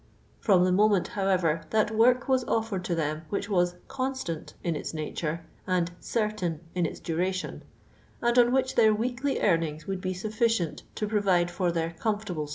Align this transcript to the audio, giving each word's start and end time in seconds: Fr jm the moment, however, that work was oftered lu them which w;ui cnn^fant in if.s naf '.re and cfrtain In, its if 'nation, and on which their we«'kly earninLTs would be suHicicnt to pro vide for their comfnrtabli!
Fr 0.39 0.53
jm 0.53 0.63
the 0.63 0.71
moment, 0.71 1.09
however, 1.09 1.61
that 1.69 1.91
work 1.91 2.27
was 2.27 2.43
oftered 2.45 2.89
lu 2.89 2.95
them 2.95 3.21
which 3.29 3.45
w;ui 3.45 3.71
cnn^fant 3.87 4.53
in 4.63 4.75
if.s 4.75 4.93
naf 4.93 5.21
'.re 5.21 5.39
and 5.67 5.91
cfrtain 6.01 6.57
In, 6.73 6.87
its 6.87 6.99
if 7.07 7.15
'nation, 7.15 7.61
and 8.19 8.39
on 8.39 8.51
which 8.51 8.73
their 8.73 8.95
we«'kly 8.95 9.35
earninLTs 9.35 9.85
would 9.85 10.01
be 10.01 10.15
suHicicnt 10.15 10.81
to 10.95 11.07
pro 11.07 11.21
vide 11.21 11.51
for 11.51 11.71
their 11.71 11.91
comfnrtabli! 11.91 12.49